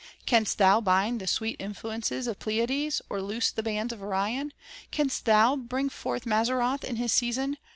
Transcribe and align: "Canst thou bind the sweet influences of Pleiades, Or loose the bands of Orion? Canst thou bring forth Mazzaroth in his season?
"Canst 0.25 0.57
thou 0.57 0.81
bind 0.81 1.21
the 1.21 1.27
sweet 1.27 1.57
influences 1.59 2.25
of 2.25 2.39
Pleiades, 2.39 3.03
Or 3.07 3.21
loose 3.21 3.51
the 3.51 3.61
bands 3.61 3.93
of 3.93 4.01
Orion? 4.01 4.51
Canst 4.89 5.25
thou 5.25 5.55
bring 5.55 5.89
forth 5.89 6.25
Mazzaroth 6.25 6.83
in 6.83 6.95
his 6.95 7.13
season? 7.13 7.59